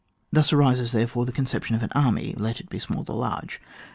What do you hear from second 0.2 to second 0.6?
Thus